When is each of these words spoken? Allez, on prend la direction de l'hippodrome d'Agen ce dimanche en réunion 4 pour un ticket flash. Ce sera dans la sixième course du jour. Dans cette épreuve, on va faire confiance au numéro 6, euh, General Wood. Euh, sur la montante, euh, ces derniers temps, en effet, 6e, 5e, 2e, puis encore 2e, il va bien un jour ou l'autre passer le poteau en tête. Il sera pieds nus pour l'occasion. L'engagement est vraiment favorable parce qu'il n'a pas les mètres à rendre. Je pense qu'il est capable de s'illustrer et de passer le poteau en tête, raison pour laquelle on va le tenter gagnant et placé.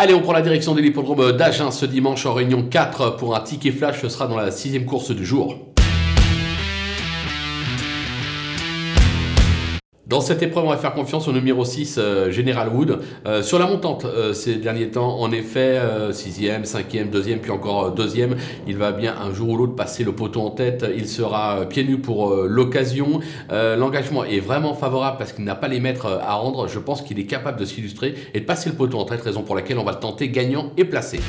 Allez, 0.00 0.14
on 0.14 0.20
prend 0.20 0.32
la 0.32 0.42
direction 0.42 0.76
de 0.76 0.80
l'hippodrome 0.80 1.32
d'Agen 1.32 1.72
ce 1.72 1.84
dimanche 1.84 2.24
en 2.24 2.32
réunion 2.32 2.62
4 2.62 3.16
pour 3.16 3.34
un 3.34 3.40
ticket 3.40 3.72
flash. 3.72 4.00
Ce 4.00 4.08
sera 4.08 4.28
dans 4.28 4.36
la 4.36 4.52
sixième 4.52 4.84
course 4.84 5.10
du 5.10 5.26
jour. 5.26 5.58
Dans 10.08 10.22
cette 10.22 10.42
épreuve, 10.42 10.64
on 10.64 10.70
va 10.70 10.78
faire 10.78 10.94
confiance 10.94 11.28
au 11.28 11.32
numéro 11.32 11.66
6, 11.66 11.96
euh, 11.98 12.30
General 12.30 12.66
Wood. 12.70 13.00
Euh, 13.26 13.42
sur 13.42 13.58
la 13.58 13.66
montante, 13.66 14.06
euh, 14.06 14.32
ces 14.32 14.54
derniers 14.54 14.88
temps, 14.88 15.20
en 15.20 15.30
effet, 15.32 15.78
6e, 16.12 16.64
5e, 16.64 17.10
2e, 17.10 17.40
puis 17.40 17.50
encore 17.50 17.94
2e, 17.94 18.30
il 18.66 18.78
va 18.78 18.92
bien 18.92 19.14
un 19.20 19.34
jour 19.34 19.50
ou 19.50 19.56
l'autre 19.58 19.74
passer 19.74 20.04
le 20.04 20.12
poteau 20.12 20.40
en 20.40 20.50
tête. 20.50 20.86
Il 20.96 21.06
sera 21.06 21.66
pieds 21.68 21.84
nus 21.84 21.98
pour 21.98 22.34
l'occasion. 22.34 23.20
L'engagement 23.50 24.24
est 24.24 24.40
vraiment 24.40 24.74
favorable 24.74 25.18
parce 25.18 25.32
qu'il 25.32 25.44
n'a 25.44 25.54
pas 25.54 25.68
les 25.68 25.80
mètres 25.80 26.06
à 26.06 26.34
rendre. 26.34 26.68
Je 26.68 26.78
pense 26.78 27.02
qu'il 27.02 27.18
est 27.18 27.26
capable 27.26 27.60
de 27.60 27.66
s'illustrer 27.66 28.14
et 28.32 28.40
de 28.40 28.44
passer 28.46 28.70
le 28.70 28.76
poteau 28.76 28.98
en 28.98 29.04
tête, 29.04 29.20
raison 29.20 29.42
pour 29.42 29.56
laquelle 29.56 29.78
on 29.78 29.84
va 29.84 29.92
le 29.92 29.98
tenter 29.98 30.30
gagnant 30.30 30.72
et 30.76 30.84
placé. 30.84 31.20